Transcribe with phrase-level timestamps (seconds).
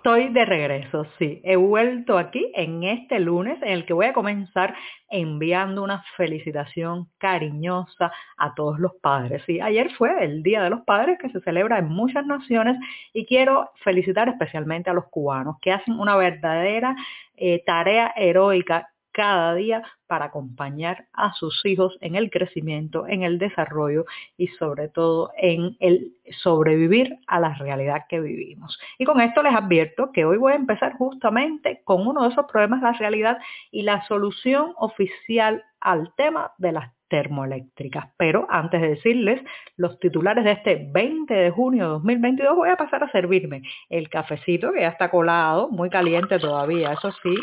[0.00, 1.42] Estoy de regreso, sí.
[1.44, 4.74] He vuelto aquí en este lunes en el que voy a comenzar
[5.10, 9.42] enviando una felicitación cariñosa a todos los padres.
[9.44, 12.78] Sí, ayer fue el Día de los Padres que se celebra en muchas naciones
[13.12, 16.96] y quiero felicitar especialmente a los cubanos que hacen una verdadera
[17.36, 23.38] eh, tarea heroica cada día para acompañar a sus hijos en el crecimiento, en el
[23.38, 24.04] desarrollo
[24.36, 28.78] y sobre todo en el sobrevivir a la realidad que vivimos.
[28.98, 32.46] Y con esto les advierto que hoy voy a empezar justamente con uno de esos
[32.46, 33.38] problemas la realidad
[33.70, 38.06] y la solución oficial al tema de las termoeléctricas.
[38.16, 39.42] Pero antes de decirles
[39.76, 44.08] los titulares de este 20 de junio de 2022, voy a pasar a servirme el
[44.08, 47.34] cafecito que ya está colado, muy caliente todavía, eso sí,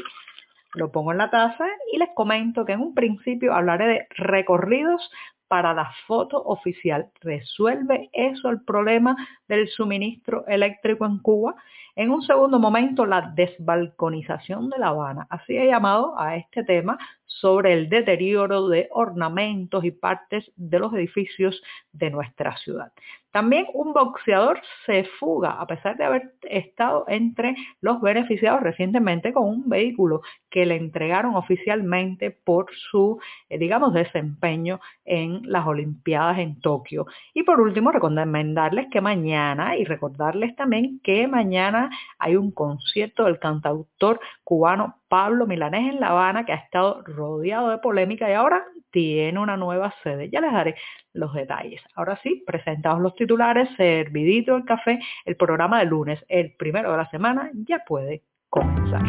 [0.77, 5.09] lo pongo en la taza y les comento que en un principio hablaré de recorridos
[5.47, 7.09] para la foto oficial.
[7.21, 9.15] ¿Resuelve eso el problema
[9.47, 11.55] del suministro eléctrico en Cuba?
[11.97, 15.25] En un segundo momento, la desbalconización de La Habana.
[15.31, 20.93] Así he llamado a este tema sobre el deterioro de ornamentos y partes de los
[20.93, 21.59] edificios
[21.91, 22.91] de nuestra ciudad.
[23.31, 29.45] También un boxeador se fuga a pesar de haber estado entre los beneficiados recientemente con
[29.45, 36.59] un vehículo que le entregaron oficialmente por su, eh, digamos, desempeño en las Olimpiadas en
[36.61, 37.05] Tokio.
[37.33, 41.86] Y por último, recomendarles que mañana y recordarles también que mañana
[42.19, 47.69] hay un concierto del cantautor cubano Pablo Milanés en La Habana, que ha estado rodeado
[47.69, 50.29] de polémica y ahora tiene una nueva sede.
[50.29, 50.75] Ya les daré
[51.13, 51.81] los detalles.
[51.95, 56.97] Ahora sí, presentados los titulares, servidito el café, el programa de lunes, el primero de
[56.97, 59.03] la semana, ya puede comenzar.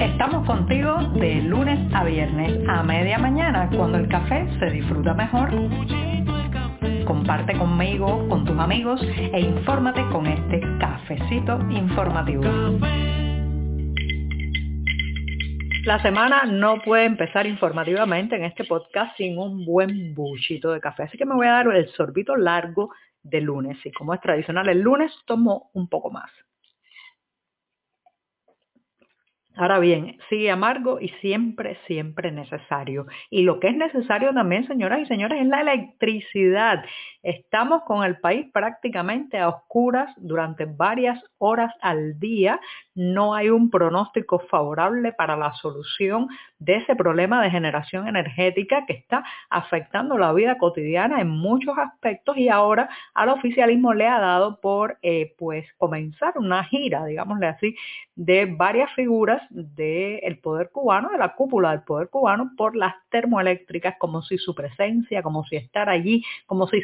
[0.00, 5.50] Estamos contigo de lunes a viernes a media mañana, cuando el café se disfruta mejor.
[7.08, 9.00] Comparte conmigo, con tus amigos
[9.32, 12.42] e infórmate con este cafecito informativo.
[15.86, 21.04] La semana no puede empezar informativamente en este podcast sin un buen buchito de café.
[21.04, 22.90] Así que me voy a dar el sorbito largo
[23.22, 23.78] de lunes.
[23.86, 26.30] Y como es tradicional el lunes, tomo un poco más.
[29.60, 33.06] Ahora bien, sigue amargo y siempre, siempre necesario.
[33.28, 36.84] Y lo que es necesario también, señoras y señores, es la electricidad.
[37.22, 42.60] Estamos con el país prácticamente a oscuras durante varias horas al día.
[42.94, 46.28] No hay un pronóstico favorable para la solución
[46.60, 52.36] de ese problema de generación energética que está afectando la vida cotidiana en muchos aspectos
[52.36, 57.74] y ahora al oficialismo le ha dado por eh, pues comenzar una gira, digámosle así,
[58.14, 63.96] de varias figuras del poder cubano, de la cúpula del poder cubano, por las termoeléctricas,
[63.98, 66.82] como si su presencia, como si estar allí, como si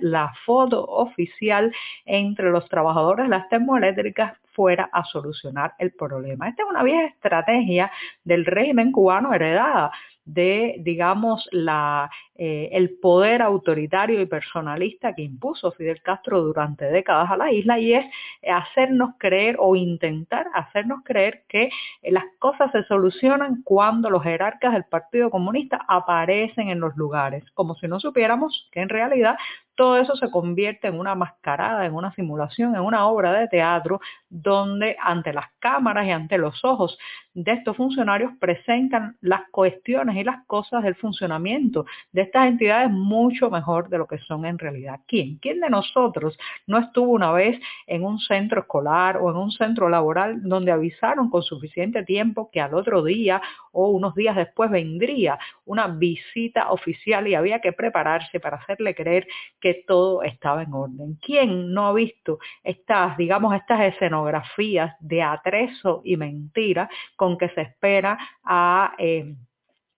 [0.00, 1.72] la foto oficial
[2.04, 6.48] entre los trabajadores de las termoeléctricas fuera a solucionar el problema.
[6.48, 7.90] Esta es una vieja estrategia
[8.24, 9.90] del régimen cubano heredada
[10.24, 17.30] de, digamos, la, eh, el poder autoritario y personalista que impuso Fidel Castro durante décadas
[17.30, 18.06] a la isla y es
[18.48, 21.70] hacernos creer o intentar hacernos creer que
[22.02, 27.74] las cosas se solucionan cuando los jerarcas del Partido Comunista aparecen en los lugares, como
[27.74, 29.36] si no supiéramos que en realidad
[29.74, 34.00] todo eso se convierte en una mascarada, en una simulación, en una obra de teatro
[34.28, 36.98] donde ante las cámaras y ante los ojos
[37.34, 43.50] de estos funcionarios presentan las cuestiones y las cosas del funcionamiento de estas entidades mucho
[43.50, 45.00] mejor de lo que son en realidad.
[45.06, 45.38] ¿Quién?
[45.38, 49.88] ¿Quién de nosotros no estuvo una vez en un centro escolar o en un centro
[49.88, 53.40] laboral donde avisaron con suficiente tiempo que al otro día
[53.72, 59.26] o unos días después vendría una visita oficial y había que prepararse para hacerle creer
[59.60, 61.18] que todo estaba en orden?
[61.20, 67.62] ¿Quién no ha visto estas, digamos, estas escenografías de atrezo y mentira con que se
[67.62, 69.34] espera a, eh,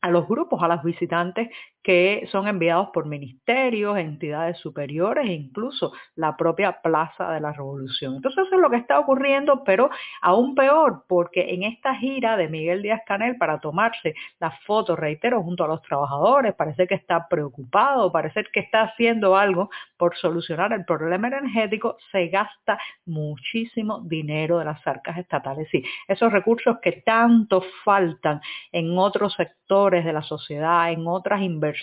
[0.00, 1.48] a los grupos, a los visitantes
[1.84, 8.16] que son enviados por ministerios, entidades superiores e incluso la propia Plaza de la Revolución.
[8.16, 9.90] Entonces eso es lo que está ocurriendo, pero
[10.22, 15.42] aún peor, porque en esta gira de Miguel Díaz Canel para tomarse las fotos, reitero,
[15.42, 20.72] junto a los trabajadores, parece que está preocupado, parece que está haciendo algo por solucionar
[20.72, 25.68] el problema energético, se gasta muchísimo dinero de las arcas estatales.
[25.70, 28.40] Sí, esos recursos que tanto faltan
[28.72, 31.73] en otros sectores de la sociedad, en otras inversiones,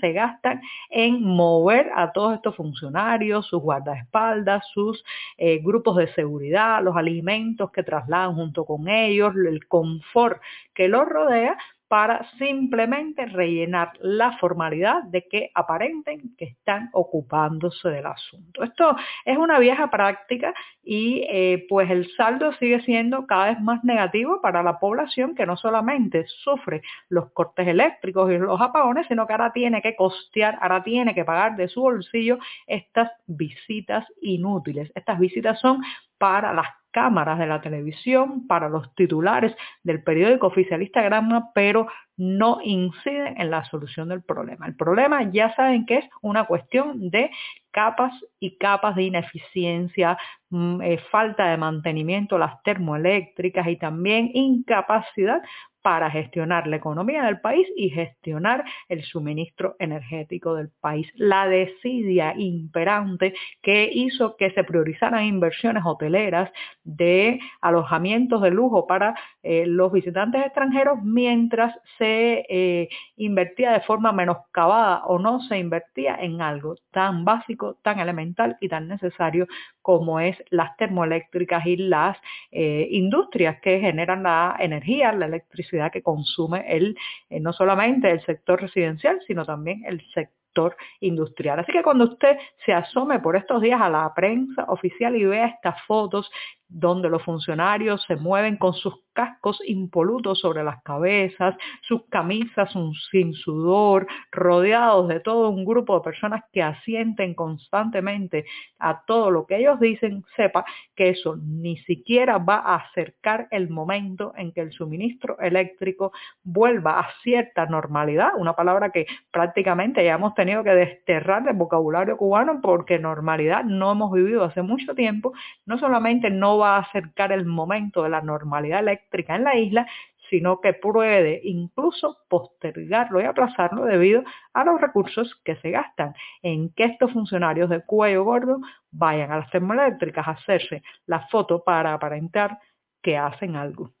[0.00, 0.60] se gastan
[0.90, 5.04] en mover a todos estos funcionarios, sus guardaespaldas, sus
[5.38, 10.40] eh, grupos de seguridad, los alimentos que trasladan junto con ellos, el confort
[10.74, 11.56] que los rodea
[11.92, 18.62] para simplemente rellenar la formalidad de que aparenten que están ocupándose del asunto.
[18.62, 18.96] Esto
[19.26, 24.40] es una vieja práctica y eh, pues el saldo sigue siendo cada vez más negativo
[24.40, 26.80] para la población que no solamente sufre
[27.10, 31.26] los cortes eléctricos y los apagones, sino que ahora tiene que costear, ahora tiene que
[31.26, 34.90] pagar de su bolsillo estas visitas inútiles.
[34.94, 35.82] Estas visitas son
[36.22, 42.60] para las cámaras de la televisión, para los titulares del periódico oficialista Granma, pero no
[42.62, 44.68] inciden en la solución del problema.
[44.68, 47.32] El problema ya saben que es una cuestión de
[47.72, 50.16] capas y capas de ineficiencia,
[50.50, 55.42] mm, eh, falta de mantenimiento, las termoeléctricas y también incapacidad
[55.82, 61.08] para gestionar la economía del país y gestionar el suministro energético del país.
[61.16, 66.50] La desidia imperante que hizo que se priorizaran inversiones hoteleras
[66.84, 74.12] de alojamientos de lujo para eh, los visitantes extranjeros mientras se eh, invertía de forma
[74.12, 79.46] menoscabada o no se invertía en algo tan básico, tan elemental y tan necesario
[79.82, 82.16] como es las termoeléctricas y las
[82.50, 86.96] eh, industrias que generan la energía, la electricidad que consume el,
[87.28, 91.58] eh, no solamente el sector residencial, sino también el sector industrial.
[91.58, 95.46] Así que cuando usted se asome por estos días a la prensa oficial y vea
[95.46, 96.30] estas fotos
[96.72, 102.70] donde los funcionarios se mueven con sus cascos impolutos sobre las cabezas, sus camisas
[103.10, 108.46] sin sudor, rodeados de todo un grupo de personas que asienten constantemente
[108.78, 110.64] a todo lo que ellos dicen, sepa
[110.96, 117.00] que eso ni siquiera va a acercar el momento en que el suministro eléctrico vuelva
[117.00, 122.60] a cierta normalidad, una palabra que prácticamente ya hemos tenido que desterrar del vocabulario cubano
[122.62, 125.32] porque normalidad no hemos vivido hace mucho tiempo,
[125.66, 129.86] no solamente no va a acercar el momento de la normalidad eléctrica en la isla,
[130.30, 134.22] sino que puede incluso postergarlo y aplazarlo debido
[134.54, 138.58] a los recursos que se gastan en que estos funcionarios de cuello gordo
[138.90, 142.58] vayan a las termoeléctricas a hacerse la foto para aparentar
[143.02, 143.92] que hacen algo.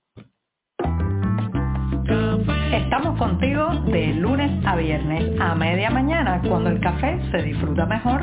[2.72, 8.22] Estamos contigo de lunes a viernes a media mañana cuando el café se disfruta mejor.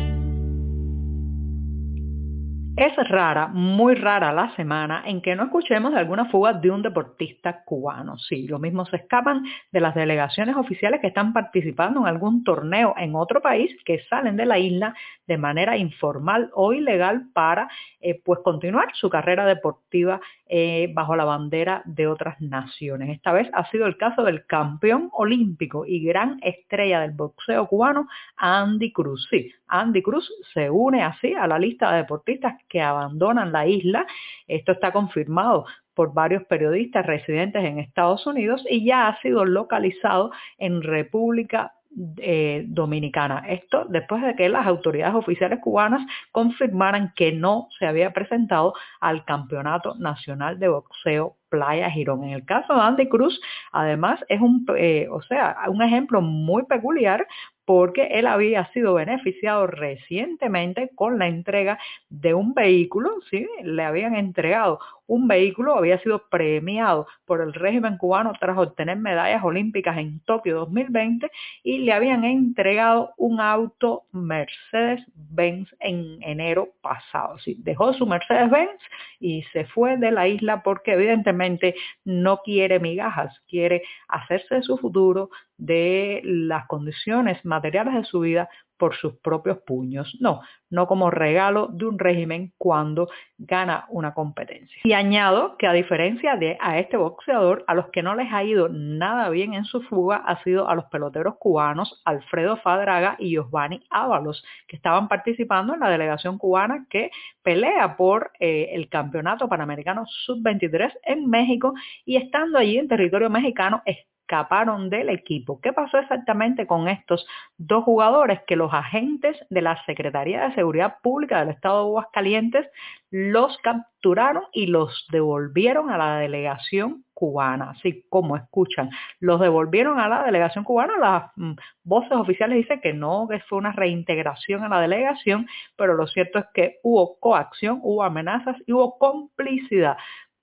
[2.77, 6.81] Es rara, muy rara la semana en que no escuchemos de alguna fuga de un
[6.81, 8.17] deportista cubano.
[8.17, 12.95] Sí, lo mismo se escapan de las delegaciones oficiales que están participando en algún torneo
[12.97, 14.95] en otro país que salen de la isla
[15.27, 17.69] de manera informal o ilegal para
[17.99, 23.09] eh, pues continuar su carrera deportiva eh, bajo la bandera de otras naciones.
[23.09, 28.07] Esta vez ha sido el caso del campeón olímpico y gran estrella del boxeo cubano,
[28.37, 29.27] Andy Cruz.
[29.29, 34.05] Sí, Andy Cruz se une así a la lista de deportistas que abandonan la isla.
[34.47, 35.65] Esto está confirmado
[35.95, 41.73] por varios periodistas residentes en Estados Unidos y ya ha sido localizado en República
[42.17, 43.43] eh, Dominicana.
[43.49, 46.01] Esto después de que las autoridades oficiales cubanas
[46.31, 52.23] confirmaran que no se había presentado al Campeonato Nacional de Boxeo Playa Girón.
[52.23, 53.41] En el caso de Andy Cruz,
[53.73, 57.27] además, es un, eh, o sea, un ejemplo muy peculiar
[57.71, 63.47] porque él había sido beneficiado recientemente con la entrega de un vehículo, ¿sí?
[63.63, 64.79] le habían entregado
[65.11, 70.59] un vehículo, había sido premiado por el régimen cubano tras obtener medallas olímpicas en Tokio
[70.59, 71.29] 2020
[71.63, 77.37] y le habían entregado un auto Mercedes-Benz en enero pasado.
[77.39, 77.57] ¿sí?
[77.59, 78.79] Dejó su Mercedes-Benz
[79.19, 81.75] y se fue de la isla porque evidentemente
[82.05, 88.49] no quiere migajas, quiere hacerse de su futuro, de las condiciones materiales de su vida
[88.81, 90.17] por sus propios puños.
[90.19, 94.81] No, no como regalo de un régimen cuando gana una competencia.
[94.83, 98.43] Y añado que a diferencia de a este boxeador, a los que no les ha
[98.43, 103.29] ido nada bien en su fuga ha sido a los peloteros cubanos Alfredo Fadraga y
[103.29, 107.11] Giovanni Ábalos, que estaban participando en la delegación cubana que
[107.43, 113.83] pelea por eh, el campeonato panamericano sub-23 en México y estando allí en territorio mexicano
[114.31, 115.59] escaparon del equipo.
[115.61, 120.95] ¿Qué pasó exactamente con estos dos jugadores que los agentes de la Secretaría de Seguridad
[121.03, 122.67] Pública del Estado de Aguascalientes
[123.09, 130.07] los capturaron y los devolvieron a la delegación cubana, así como escuchan, los devolvieron a
[130.07, 134.69] la delegación cubana, las mm, voces oficiales dicen que no, que fue una reintegración a
[134.69, 135.45] la delegación,
[135.75, 139.97] pero lo cierto es que hubo coacción, hubo amenazas y hubo complicidad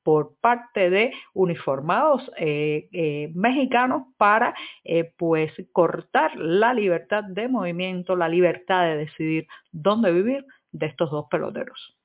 [0.09, 8.17] por parte de uniformados eh, eh, mexicanos para eh, pues cortar la libertad de movimiento,
[8.17, 11.98] la libertad de decidir dónde vivir de estos dos peloteros.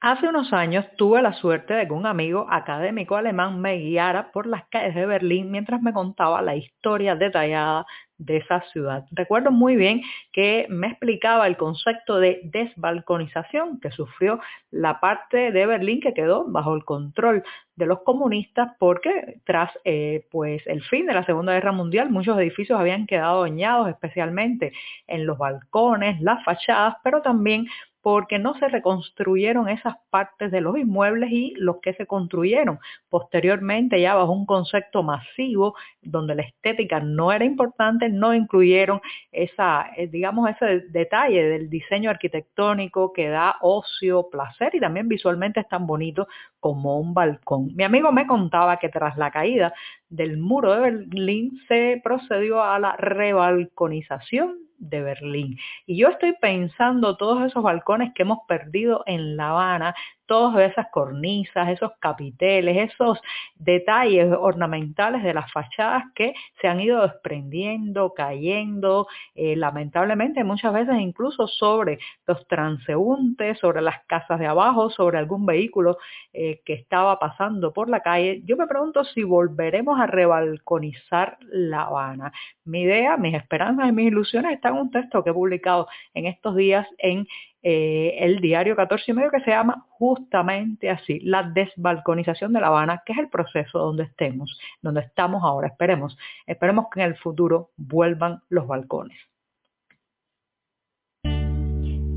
[0.00, 4.46] Hace unos años tuve la suerte de que un amigo académico alemán me guiara por
[4.46, 7.84] las calles de Berlín mientras me contaba la historia detallada
[8.16, 9.06] de esa ciudad.
[9.12, 10.02] Recuerdo muy bien
[10.32, 14.40] que me explicaba el concepto de desbalconización que sufrió
[14.70, 17.42] la parte de Berlín que quedó bajo el control
[17.76, 22.36] de los comunistas porque tras eh, pues el fin de la Segunda Guerra Mundial muchos
[22.38, 24.72] edificios habían quedado dañados, especialmente
[25.06, 27.66] en los balcones, las fachadas, pero también
[28.02, 32.78] porque no se reconstruyeron esas partes de los inmuebles y los que se construyeron
[33.08, 39.00] posteriormente ya bajo un concepto masivo donde la estética no era importante, no incluyeron
[39.32, 45.60] esa, eh, digamos, ese detalle del diseño arquitectónico que da ocio, placer y también visualmente
[45.60, 46.28] es tan bonito
[46.60, 47.74] como un balcón.
[47.74, 49.74] Mi amigo me contaba que tras la caída
[50.08, 55.58] del muro de Berlín se procedió a la rebalconización de Berlín.
[55.86, 59.94] Y yo estoy pensando todos esos balcones que hemos perdido en La Habana,
[60.28, 63.18] todas esas cornisas, esos capiteles, esos
[63.56, 71.00] detalles ornamentales de las fachadas que se han ido desprendiendo, cayendo, eh, lamentablemente muchas veces
[71.00, 75.96] incluso sobre los transeúntes, sobre las casas de abajo, sobre algún vehículo
[76.34, 78.42] eh, que estaba pasando por la calle.
[78.44, 82.32] Yo me pregunto si volveremos a rebalconizar La Habana.
[82.66, 86.26] Mi idea, mis esperanzas y mis ilusiones están en un texto que he publicado en
[86.26, 87.26] estos días en
[87.70, 92.68] eh, el diario 14 y medio que se llama justamente así, la desbalconización de La
[92.68, 95.68] Habana, que es el proceso donde estemos, donde estamos ahora.
[95.68, 99.18] Esperemos, esperemos que en el futuro vuelvan los balcones.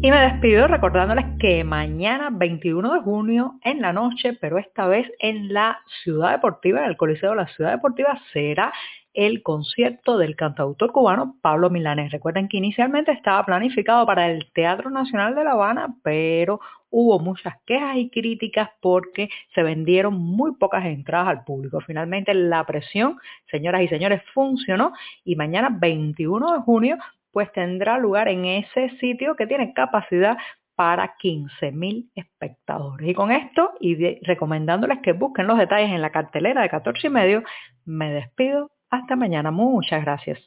[0.03, 5.11] Y me despido recordándoles que mañana 21 de junio en la noche, pero esta vez
[5.19, 8.71] en la Ciudad Deportiva, en el Coliseo de la Ciudad Deportiva, será
[9.13, 12.11] el concierto del cantautor cubano Pablo Milanés.
[12.11, 17.55] Recuerden que inicialmente estaba planificado para el Teatro Nacional de La Habana, pero hubo muchas
[17.65, 21.79] quejas y críticas porque se vendieron muy pocas entradas al público.
[21.81, 23.17] Finalmente la presión,
[23.49, 26.97] señoras y señores, funcionó y mañana 21 de junio
[27.31, 30.37] pues tendrá lugar en ese sitio que tiene capacidad
[30.75, 33.07] para 15.000 espectadores.
[33.07, 37.09] Y con esto, y recomendándoles que busquen los detalles en la cartelera de 14 y
[37.09, 37.43] medio,
[37.85, 39.49] me despido hasta mañana.
[39.51, 40.39] Muchas gracias.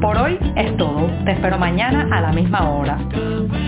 [0.00, 1.06] Por hoy es todo.
[1.24, 2.98] Te espero mañana a la misma hora.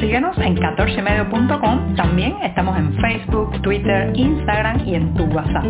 [0.00, 1.95] Síguenos en 14medio.com.
[1.97, 5.65] También estamos en Facebook, Twitter, Instagram y en tu WhatsApp.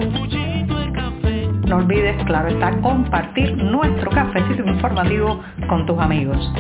[1.67, 6.53] No olvides, claro está, compartir nuestro cafecito informativo con tus amigos.